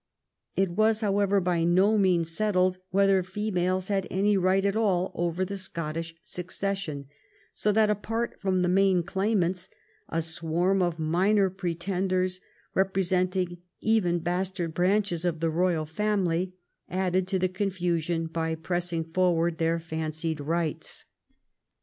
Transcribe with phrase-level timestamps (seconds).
[0.55, 5.45] It was, however, by no means settled whether females had any right at all over
[5.45, 7.05] the Scottish succession,
[7.53, 9.69] so that, apart from the main claimants,
[10.09, 12.39] a swarm of minor pretenders,
[12.75, 16.55] repre senting even bastard branches of the royal family,
[16.89, 21.05] added to the confusion by pressing forward their fancied rights.